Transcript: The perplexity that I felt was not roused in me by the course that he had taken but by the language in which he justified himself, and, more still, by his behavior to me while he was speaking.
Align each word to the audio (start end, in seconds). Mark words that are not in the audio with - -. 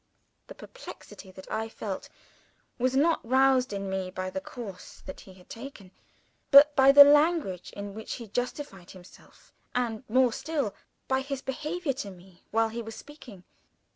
The 0.47 0.55
perplexity 0.55 1.29
that 1.29 1.45
I 1.51 1.69
felt 1.69 2.09
was 2.79 2.95
not 2.95 3.19
roused 3.23 3.71
in 3.71 3.87
me 3.87 4.09
by 4.09 4.31
the 4.31 4.41
course 4.41 5.03
that 5.05 5.19
he 5.19 5.35
had 5.35 5.47
taken 5.47 5.91
but 6.49 6.75
by 6.75 6.91
the 6.91 7.03
language 7.03 7.71
in 7.73 7.93
which 7.93 8.13
he 8.15 8.27
justified 8.27 8.89
himself, 8.89 9.53
and, 9.75 10.03
more 10.09 10.33
still, 10.33 10.73
by 11.07 11.21
his 11.21 11.43
behavior 11.43 11.93
to 11.93 12.09
me 12.09 12.43
while 12.49 12.69
he 12.69 12.81
was 12.81 12.95
speaking. 12.95 13.43